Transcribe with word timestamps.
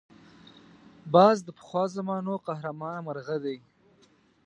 باز 1.13 1.37
د 1.43 1.49
پخوا 1.57 1.83
زمانو 1.95 2.33
قهرمان 2.45 2.95
مرغه 3.07 3.37
دی 3.45 3.57